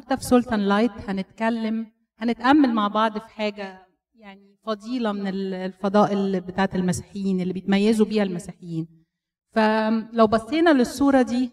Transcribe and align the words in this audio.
النهارده 0.00 0.16
في 0.16 0.28
سلطان 0.28 0.60
لايت 0.60 0.90
هنتكلم 0.90 1.92
هنتأمل 2.18 2.74
مع 2.74 2.88
بعض 2.88 3.18
في 3.18 3.26
حاجة 3.28 3.86
يعني 4.14 4.56
فضيلة 4.66 5.12
من 5.12 5.26
الفضائل 5.54 6.40
بتاعه 6.40 6.70
المسيحيين 6.74 7.40
اللي 7.40 7.52
بيتميزوا 7.52 8.06
بيها 8.06 8.22
المسيحيين. 8.22 9.04
فلو 9.52 10.26
بصينا 10.26 10.70
للصورة 10.70 11.22
دي 11.22 11.50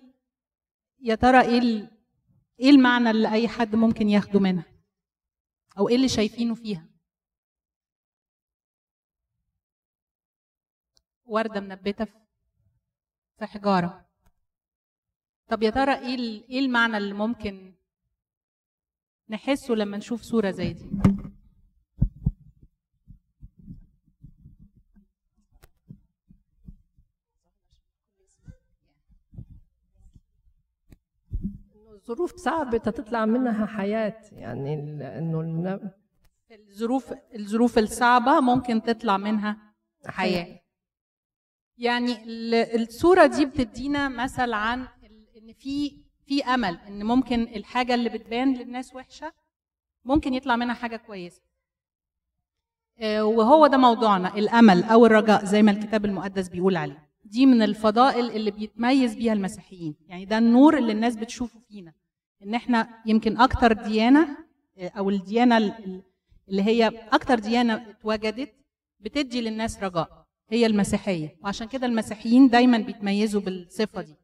يا 1.00 1.16
ترى 1.16 1.42
إيه 1.42 1.92
إيه 2.60 2.70
المعنى 2.70 3.10
اللي 3.12 3.32
أي 3.32 3.48
حد 3.48 3.76
ممكن 3.76 4.10
ياخده 4.10 4.40
منها؟ 4.40 4.66
أو 5.78 5.90
إيه 5.90 5.96
اللي 5.96 6.08
شايفينه 6.10 6.56
فيها؟ 6.56 6.88
وردة 11.26 11.60
منبتة 11.60 12.06
في- 12.06 13.46
حجارة. 13.46 14.06
طب 15.50 15.64
يا 15.64 15.70
ترى 15.70 15.94
إيه 15.96 16.18
إيه 16.50 16.60
المعنى 16.60 16.98
اللي 16.98 17.14
ممكن 17.14 17.77
نحسه 19.30 19.74
لما 19.74 19.98
نشوف 19.98 20.22
صورة 20.22 20.52
زي 20.52 20.74
دي. 20.74 20.86
ظروف 32.08 32.36
صعبة 32.36 32.78
تطلع 32.78 33.26
منها 33.26 33.66
حياة 33.66 34.22
يعني 34.32 34.74
إنه 35.18 35.42
الن- 35.42 35.92
الظروف 36.52 37.14
الظروف 37.36 37.78
الصعبة 37.78 38.40
ممكن 38.40 38.82
تطلع 38.82 39.18
منها 39.18 39.74
حياة. 40.06 40.60
يعني 41.78 42.24
ال- 42.24 42.82
الصورة 42.82 43.26
دي 43.26 43.46
بتدينا 43.46 44.10
مثل 44.10 44.54
عن 44.54 44.88
إن 45.38 45.54
في 45.54 46.02
في 46.28 46.44
أمل 46.44 46.78
إن 46.88 47.04
ممكن 47.04 47.42
الحاجة 47.42 47.94
اللي 47.94 48.10
بتبان 48.10 48.54
للناس 48.54 48.96
وحشة 48.96 49.34
ممكن 50.06 50.34
يطلع 50.34 50.56
منها 50.56 50.74
حاجة 50.74 50.96
كويسة. 50.98 51.42
آه، 53.00 53.26
وهو 53.26 53.68
ده 53.68 53.78
موضوعنا 53.78 54.36
الأمل 54.38 54.84
أو 54.84 55.06
الرجاء 55.06 55.46
زي 55.46 55.62
ما 55.64 55.72
الكتاب 55.72 56.06
المقدس 56.06 56.48
بيقول 56.48 56.78
عليه. 56.78 57.08
دي 57.26 57.46
من 57.46 57.62
الفضائل 57.62 58.32
اللي 58.32 58.52
بيتميز 58.52 59.16
بيها 59.16 59.34
المسيحيين. 59.34 59.96
يعني 60.08 60.26
ده 60.26 60.38
النور 60.38 60.78
اللي 60.78 60.92
الناس 60.92 61.16
بتشوفه 61.16 61.60
فينا. 61.60 61.94
إن 62.44 62.54
إحنا 62.56 62.90
يمكن 63.06 63.38
أكتر 63.38 63.74
ديانة 63.74 64.38
آه، 64.78 64.88
أو 64.98 65.10
الديانة 65.10 65.58
ال- 65.58 65.84
ال- 65.86 66.02
اللي 66.50 66.64
هي 66.64 66.88
أكتر 67.12 67.40
ديانة 67.40 67.74
اتوجدت 67.90 68.54
بتدي 69.00 69.42
للناس 69.42 69.84
رجاء 69.84 70.26
هي 70.50 70.66
المسيحية. 70.66 71.36
وعشان 71.44 71.68
كده 71.68 71.88
المسيحيين 71.88 72.50
دايما 72.50 72.78
بيتميزوا 72.78 73.42
بالصفة 73.42 74.02
دي. 74.02 74.16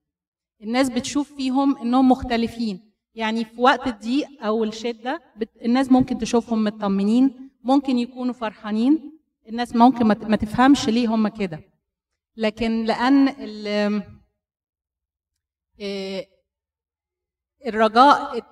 الناس 0.61 0.89
بتشوف 0.89 1.35
فيهم 1.35 1.77
إنهم 1.77 2.09
مختلفين. 2.09 2.93
يعني 3.15 3.45
في 3.45 3.61
وقت 3.61 3.87
الضيق 3.87 4.27
أو 4.41 4.63
الشدة 4.63 5.21
بت... 5.37 5.49
الناس 5.65 5.91
ممكن 5.91 6.17
تشوفهم 6.17 6.63
مطمنين 6.63 7.49
ممكن 7.63 7.97
يكونوا 7.99 8.33
فرحانين 8.33 9.19
الناس 9.49 9.75
ممكن 9.75 10.05
ما 10.05 10.35
تفهمش 10.35 10.89
ليه 10.89 11.07
هم 11.07 11.27
كده. 11.27 11.59
لكن 12.37 12.83
لأن 12.83 13.27
ال... 13.27 13.67
آه، 15.81 16.25
الرجاء 17.67 18.43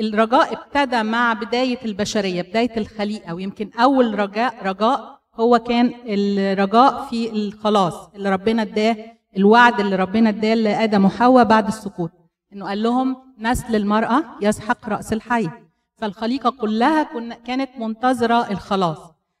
الرجاء 0.00 0.52
ابتدى 0.52 1.02
مع 1.02 1.32
بداية 1.32 1.84
البشرية 1.84 2.42
بداية 2.42 2.76
الخليقة 2.76 3.34
ويمكن 3.34 3.70
أول 3.72 4.18
رجاء 4.18 4.66
رجاء 4.66 5.20
هو 5.34 5.58
كان 5.58 5.94
الرجاء 6.06 7.04
في 7.06 7.30
الخلاص 7.30 8.08
اللي 8.14 8.30
ربنا 8.30 8.62
اداه 8.62 8.96
الوعد 9.36 9.80
اللي 9.80 9.96
ربنا 9.96 10.28
اداه 10.28 10.54
لآدم 10.54 11.04
وحواء 11.04 11.44
بعد 11.44 11.66
السقوط 11.66 12.10
إنه 12.52 12.64
قال 12.68 12.82
لهم 12.82 13.16
نسل 13.38 13.76
المرأة 13.76 14.24
يسحق 14.42 14.88
رأس 14.88 15.12
الحي. 15.12 15.50
فالخليقة 15.96 16.50
كلها 16.50 17.02
كانت 17.34 17.70
منتظرة 17.78 18.50
الخلاص. 18.50 18.98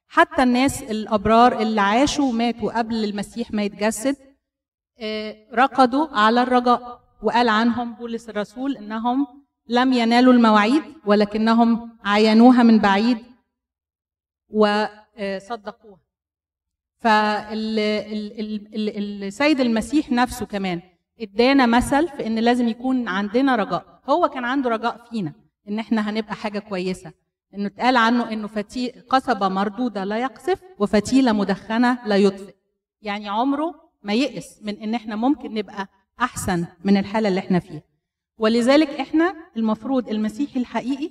حتى 0.08 0.42
الناس 0.42 0.82
الأبرار 0.82 1.60
اللي 1.60 1.80
عاشوا 1.80 2.24
وماتوا 2.24 2.78
قبل 2.78 3.04
المسيح 3.04 3.50
ما 3.52 3.62
يتجسد 3.62 4.16
آه، 5.00 5.36
رقدوا 5.54 6.06
على 6.12 6.42
الرجاء 6.42 7.00
وقال 7.22 7.48
عنهم 7.48 7.94
بولس 7.94 8.28
الرسول 8.28 8.76
إنهم 8.76 9.26
لم 9.68 9.92
ينالوا 9.92 10.32
المواعيد 10.32 10.82
ولكنهم 11.06 11.98
عاينوها 12.04 12.62
من 12.62 12.78
بعيد 12.78 13.18
وصدقوها 14.50 16.00
فالسيد 18.30 19.60
المسيح 19.60 20.10
نفسه 20.12 20.46
كمان 20.46 20.80
ادانا 21.20 21.66
مثل 21.66 22.08
في 22.08 22.26
إن 22.26 22.38
لازم 22.38 22.68
يكون 22.68 23.08
عندنا 23.08 23.56
رجاء. 23.56 24.00
هو 24.08 24.28
كان 24.28 24.44
عنده 24.44 24.70
رجاء 24.70 25.06
فينا 25.10 25.32
إن 25.68 25.78
إحنا 25.78 26.10
هنبقى 26.10 26.34
حاجة 26.34 26.58
كويسة. 26.58 27.12
إنه 27.54 27.66
اتقال 27.66 27.96
عنه 27.96 28.32
إنه 28.32 28.46
فتي 28.46 28.90
قصبة 28.90 29.48
مردودة 29.48 30.04
لا 30.04 30.18
يقصف 30.18 30.60
وفتيلة 30.78 31.32
مدخنة 31.32 31.98
لا 32.06 32.16
يطفئ. 32.16 32.54
يعني 33.02 33.28
عمره 33.28 33.74
ما 34.02 34.12
يئس 34.12 34.58
من 34.62 34.76
إن 34.76 34.94
إحنا 34.94 35.16
ممكن 35.16 35.54
نبقى 35.54 35.88
أحسن 36.20 36.66
من 36.84 36.96
الحالة 36.96 37.28
اللي 37.28 37.40
إحنا 37.40 37.58
فيها. 37.58 37.82
ولذلك 38.38 38.88
إحنا 39.00 39.34
المفروض 39.56 40.08
المسيحي 40.08 40.60
الحقيقي 40.60 41.10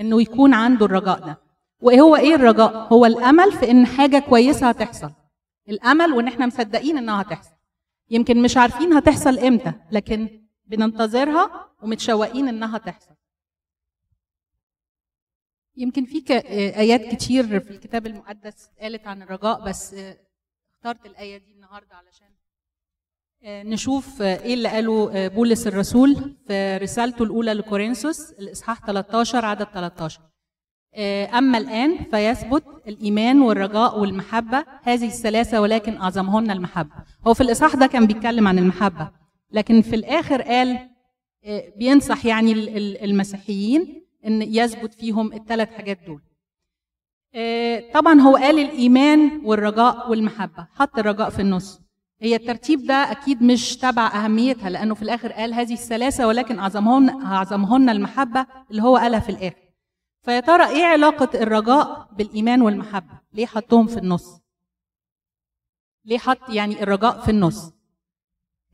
إنه 0.00 0.22
يكون 0.22 0.54
عنده 0.54 0.86
الرجاء 0.86 1.18
ده. 1.18 1.38
وهو 1.80 2.16
إيه 2.16 2.34
الرجاء؟ 2.34 2.88
هو 2.92 3.06
الأمل 3.06 3.52
في 3.52 3.70
إن 3.70 3.86
حاجة 3.86 4.18
كويسة 4.18 4.68
هتحصل. 4.68 5.10
الأمل 5.68 6.12
وإن 6.12 6.28
إحنا 6.28 6.46
مصدقين 6.46 6.98
إنها 6.98 7.22
هتحصل. 7.22 7.56
يمكن 8.10 8.42
مش 8.42 8.56
عارفين 8.56 8.92
هتحصل 8.92 9.38
إمتى 9.38 9.72
لكن 9.92 10.46
بننتظرها 10.66 11.70
ومتشوقين 11.82 12.48
إنها 12.48 12.78
تحصل. 12.78 13.14
يمكن 15.76 16.04
في 16.04 16.24
آيات 16.76 17.14
كتير 17.14 17.60
في 17.60 17.70
الكتاب 17.70 18.06
المقدس 18.06 18.70
قالت 18.80 19.06
عن 19.06 19.22
الرجاء 19.22 19.64
بس 19.64 19.94
اخترت 20.74 21.06
الآية 21.06 21.38
دي 21.38 21.52
النهارده 21.52 21.94
علشان 21.96 22.26
آه، 23.42 23.62
نشوف 23.62 24.22
آه، 24.22 24.40
إيه 24.42 24.54
اللي 24.54 24.68
قاله 24.68 25.10
آه، 25.14 25.28
بولس 25.28 25.66
الرسول 25.66 26.36
في 26.46 26.76
رسالته 26.76 27.22
الأولى 27.22 27.52
لكورنثوس 27.52 28.30
الإصحاح 28.30 28.86
13 28.86 29.44
عدد 29.44 29.64
13 29.64 30.20
آه، 30.94 31.38
أما 31.38 31.58
الآن 31.58 31.98
فيثبت 32.10 32.64
الإيمان 32.88 33.40
والرجاء 33.42 34.00
والمحبة 34.00 34.64
هذه 34.82 35.06
الثلاثة 35.06 35.60
ولكن 35.60 35.96
أعظمهن 35.96 36.50
المحبة. 36.50 36.94
هو 37.26 37.34
في 37.34 37.40
الإصحاح 37.40 37.76
ده 37.76 37.86
كان 37.86 38.06
بيتكلم 38.06 38.48
عن 38.48 38.58
المحبة 38.58 39.10
لكن 39.50 39.82
في 39.82 39.96
الآخر 39.96 40.42
قال 40.42 40.78
آه، 41.44 41.62
بينصح 41.78 42.26
يعني 42.26 42.52
ال- 42.52 42.76
ال- 42.76 43.04
المسيحيين 43.04 44.02
إن 44.26 44.42
يثبت 44.42 44.94
فيهم 44.94 45.32
الثلاث 45.32 45.68
حاجات 45.70 45.98
دول. 46.06 46.20
آه، 47.34 47.82
طبعا 47.94 48.20
هو 48.20 48.36
قال 48.36 48.58
الإيمان 48.58 49.40
والرجاء 49.44 50.10
والمحبة 50.10 50.66
حط 50.74 50.98
الرجاء 50.98 51.30
في 51.30 51.42
النص. 51.42 51.80
هي 52.20 52.36
الترتيب 52.36 52.86
ده 52.86 52.94
أكيد 52.94 53.42
مش 53.42 53.76
تبع 53.76 54.06
أهميتها 54.06 54.70
لأنه 54.70 54.94
في 54.94 55.02
الآخر 55.02 55.32
قال 55.32 55.54
هذه 55.54 55.72
الثلاثة 55.72 56.26
ولكن 56.26 56.58
اعظمهن 56.58 57.08
أعظمهن 57.22 57.88
المحبة 57.88 58.46
اللي 58.70 58.82
هو 58.82 58.96
قالها 58.96 59.20
في 59.20 59.28
الآخر. 59.28 59.65
فيا 60.26 60.40
ترى 60.40 60.66
إيه 60.68 60.84
علاقة 60.84 61.28
الرجاء 61.42 62.08
بالإيمان 62.12 62.62
والمحبة؟ 62.62 63.20
ليه 63.32 63.46
حطهم 63.46 63.86
في 63.86 63.96
النص؟ 63.98 64.40
ليه 66.04 66.18
حط 66.18 66.50
يعني 66.50 66.82
الرجاء 66.82 67.20
في 67.20 67.30
النص؟ 67.30 67.72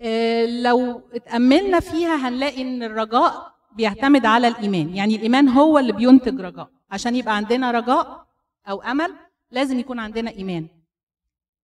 آه، 0.01 0.47
لو 0.47 1.03
اتأملنا 1.15 1.81
فيها 1.81 2.29
هنلاقي 2.29 2.63
إن 2.63 2.83
الرجاء 2.83 3.55
بيعتمد 3.77 4.27
على 4.27 4.49
الإيمان. 4.49 4.97
يعني 4.97 5.17
الإيمان 5.17 5.49
هو 5.49 5.79
اللي 5.79 5.93
بينتج 5.93 6.41
رجاء. 6.41 6.71
عشان 6.91 7.17
يبقى 7.17 7.37
عندنا 7.37 7.71
رجاء 7.71 8.27
أو 8.69 8.83
أمل 8.83 9.15
لازم 9.51 9.79
يكون 9.79 9.99
عندنا 9.99 10.31
إيمان. 10.31 10.69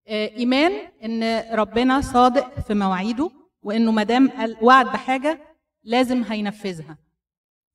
آه، 0.07 0.27
إيمان 0.27 0.71
إن 1.03 1.43
ربنا 1.55 2.01
صادق 2.01 2.59
في 2.59 2.73
مواعيده 2.73 3.31
وإنه 3.63 3.91
ما 3.91 4.03
دام 4.03 4.31
وعد 4.61 4.85
بحاجة 4.85 5.39
لازم 5.83 6.23
هينفذها. 6.23 6.97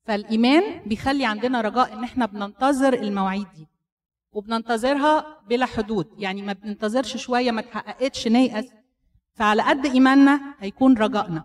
فالإيمان 0.05 0.79
بيخلي 0.85 1.25
عندنا 1.25 1.61
رجاء 1.61 1.93
إن 1.93 2.03
إحنا 2.03 2.25
بننتظر 2.25 2.93
المواعيد 2.93 3.47
دي 3.55 3.67
وبننتظرها 4.31 5.25
بلا 5.49 5.65
حدود 5.65 6.07
يعني 6.17 6.41
ما 6.41 6.53
بننتظرش 6.53 7.17
شوية 7.17 7.51
ما 7.51 7.61
اتحققتش 7.61 8.27
نيأس 8.27 8.65
فعلى 9.33 9.61
قد 9.63 9.85
إيماننا 9.85 10.41
هيكون 10.59 10.97
رجائنا. 10.97 11.43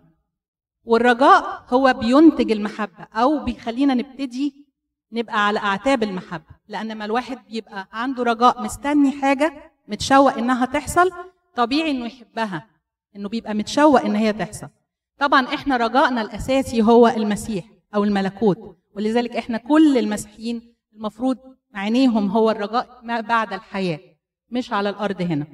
والرجاء 0.85 1.65
هو 1.69 1.93
بينتج 1.93 2.51
المحبة 2.51 3.07
أو 3.13 3.43
بيخلينا 3.43 3.93
نبتدي 3.93 4.65
نبقى 5.11 5.47
على 5.47 5.59
أعتاب 5.59 6.03
المحبة. 6.03 6.55
لأن 6.67 6.97
ما 6.97 7.05
الواحد 7.05 7.39
بيبقى 7.49 7.87
عنده 7.91 8.23
رجاء 8.23 8.61
مستني 8.63 9.11
حاجة 9.11 9.71
متشوق 9.87 10.37
إنها 10.37 10.65
تحصل 10.65 11.11
طبيعي 11.55 11.91
إنه 11.91 12.05
يحبها 12.05 12.67
إنه 13.15 13.29
بيبقى 13.29 13.53
متشوق 13.53 14.01
إن 14.01 14.15
هي 14.15 14.33
تحصل. 14.33 14.67
طبعا 15.19 15.45
إحنا 15.47 15.77
رجائنا 15.77 16.21
الأساسي 16.21 16.81
هو 16.81 17.07
المسيح. 17.07 17.65
أو 17.95 18.03
الملكوت. 18.03 18.77
ولذلك 18.95 19.35
إحنا 19.35 19.57
كل 19.57 19.97
المسيحيين 19.97 20.75
المفروض 20.93 21.37
عينيهم 21.73 22.29
هو 22.29 22.51
الرجاء 22.51 22.99
ما 23.03 23.21
بعد 23.21 23.53
الحياة 23.53 23.99
مش 24.49 24.73
على 24.73 24.89
الأرض 24.89 25.21
هنا. 25.21 25.47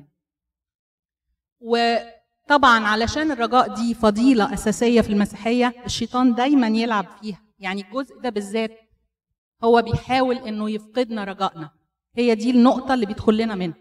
وطبعا 1.59 2.85
علشان 2.85 3.31
الرجاء 3.31 3.73
دي 3.75 3.93
فضيلة 3.93 4.53
أساسية 4.53 5.01
في 5.01 5.09
المسيحية 5.09 5.73
الشيطان 5.85 6.35
دايما 6.35 6.67
يلعب 6.67 7.05
فيها. 7.21 7.41
يعني 7.59 7.81
الجزء 7.81 8.19
ده 8.19 8.29
بالذات 8.29 8.79
هو 9.63 9.81
بيحاول 9.81 10.35
إنه 10.37 10.69
يفقدنا 10.69 11.23
رجائنا. 11.23 11.71
هي 12.15 12.35
دي 12.35 12.49
النقطة 12.51 12.93
اللي 12.93 13.05
بيدخل 13.05 13.37
لنا 13.37 13.55
منها. 13.55 13.77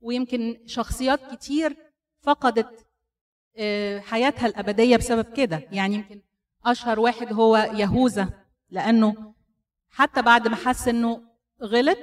ويمكن 0.00 0.60
شخصيات 0.66 1.34
كتير 1.34 1.76
فقدت 2.22 2.86
آه، 3.56 3.98
حياتها 4.00 4.46
الأبدية 4.46 4.96
بسبب 4.96 5.32
كده. 5.32 5.68
يعني 5.72 5.94
يمكن 5.94 6.20
أشهر 6.66 7.00
واحد 7.00 7.32
هو 7.32 7.56
يهوذا 7.56 8.28
لأنه 8.70 9.34
حتى 9.90 10.22
بعد 10.22 10.48
ما 10.48 10.56
حس 10.56 10.88
إنه 10.88 11.22
غلط 11.62 11.98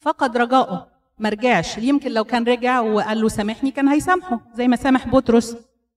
فقد 0.00 0.36
رجائه 0.36 0.88
ما 1.18 1.28
رجعش. 1.28 1.78
يمكن 1.78 2.12
لو 2.12 2.24
كان 2.24 2.44
رجع 2.44 2.80
وقال 2.80 3.20
له 3.20 3.28
سامحني 3.28 3.70
كان 3.70 3.88
هيسامحه 3.88 4.40
زي 4.54 4.68
ما 4.68 4.76
سامح 4.76 5.08
بطرس 5.08 5.56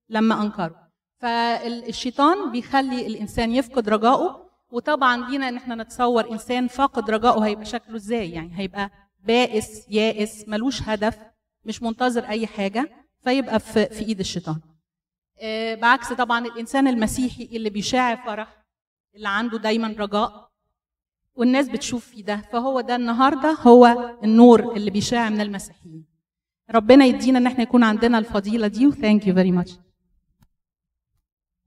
لما 0.09 0.41
أنكره. 0.41 0.88
فالشيطان 1.19 2.51
بيخلي 2.51 3.07
الإنسان 3.07 3.51
يفقد 3.51 3.89
رجائه 3.89 4.50
وطبعا 4.71 5.30
لينا 5.30 5.50
إن 5.50 5.56
إحنا 5.57 5.75
نتصور 5.75 6.31
إنسان 6.31 6.68
فاقد 6.68 7.09
رجائه 7.09 7.39
هيبقى 7.45 7.65
شكله 7.65 7.95
إزاي؟ 7.95 8.31
يعني 8.31 8.51
هيبقى 8.59 8.89
بائس 9.23 9.85
يائس 9.89 10.47
ملوش 10.47 10.81
هدف 10.81 11.18
مش 11.65 11.83
منتظر 11.83 12.23
أي 12.27 12.47
حاجة 12.47 12.89
فيبقى 13.23 13.59
في, 13.59 13.80
إيد 14.06 14.19
الشيطان. 14.19 14.59
بعكس 15.81 16.13
طبعا 16.13 16.45
الإنسان 16.45 16.87
المسيحي 16.87 17.43
اللي 17.43 17.69
بيشع 17.69 18.15
فرح 18.25 18.65
اللي 19.15 19.29
عنده 19.29 19.57
دايما 19.57 19.95
رجاء 19.99 20.47
والناس 21.35 21.69
بتشوف 21.69 22.05
في 22.07 22.21
ده 22.21 22.37
فهو 22.51 22.81
ده 22.81 22.95
النهارده 22.95 23.51
هو 23.51 24.15
النور 24.23 24.75
اللي 24.75 24.91
بيشع 24.91 25.29
من 25.29 25.41
المسيحيين. 25.41 26.05
ربنا 26.71 27.05
يدينا 27.05 27.39
إن 27.39 27.47
إحنا 27.47 27.61
يكون 27.61 27.83
عندنا 27.83 28.17
الفضيلة 28.19 28.67
دي 28.67 28.87
و 28.88 28.94
thank 28.94 29.27
you 29.27 29.35
very 29.35 29.51
much 29.51 29.71